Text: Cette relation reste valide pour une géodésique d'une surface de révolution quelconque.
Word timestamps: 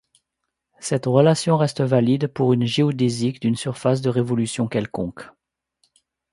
Cette 0.79 1.05
relation 1.05 1.57
reste 1.57 1.81
valide 1.81 2.25
pour 2.25 2.53
une 2.53 2.65
géodésique 2.65 3.39
d'une 3.39 3.55
surface 3.55 4.01
de 4.01 4.09
révolution 4.09 4.67
quelconque. 4.67 5.25